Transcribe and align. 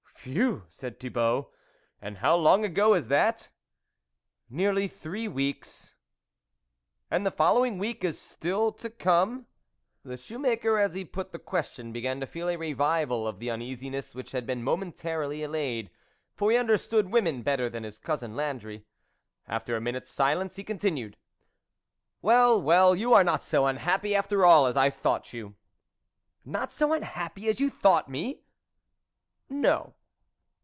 "Phew!" 0.23 0.65
said 0.69 0.99
Thibault, 0.99 1.49
"jmd 2.03 2.17
how 2.17 2.35
long 2.35 2.63
ago 2.63 2.93
is 2.93 3.07
that?"" 3.07 3.49
Nearly 4.51 4.87
three 4.87 5.27
weeks."" 5.27 5.95
And 7.09 7.25
the 7.25 7.31
following 7.31 7.79
week 7.79 8.03
is 8.03 8.21
still 8.21 8.71
to 8.73 8.91
come?" 8.91 9.47
The 10.05 10.17
shoemaker 10.17 10.77
as 10.77 10.93
he 10.93 11.05
put 11.05 11.31
the 11.31 11.39
question 11.39 11.91
began 11.91 12.19
to 12.19 12.27
feel 12.27 12.49
a 12.49 12.55
revival 12.55 13.27
of 13.27 13.39
the 13.39 13.49
uneasiness 13.49 14.13
which 14.13 14.31
had 14.31 14.45
been 14.45 14.61
momentarily 14.61 15.41
allayed, 15.41 15.89
for 16.35 16.51
he 16.51 16.57
understood 16.57 17.09
women 17.11 17.41
better 17.41 17.67
than 17.67 17.83
his 17.83 17.97
cousin 17.97 18.35
Landry. 18.35 18.85
After 19.47 19.75
a 19.75 19.81
minute's 19.81 20.11
silence, 20.11 20.55
he 20.55 20.63
continued:" 20.63 21.17
Well, 22.21 22.61
well, 22.61 22.95
you 22.95 23.11
are 23.15 23.23
not 23.23 23.41
so 23.41 23.65
unhappy 23.65 24.13
after 24.15 24.45
all 24.45 24.67
as 24.67 24.77
I 24.77 24.91
thought 24.91 25.33
you."" 25.33 25.55
Not 26.45 26.71
so 26.71 26.93
unhappy 26.93 27.47
as 27.49 27.59
you 27.59 27.71
thought 27.71 28.07
me?" 28.07 28.43
No." 29.49 29.95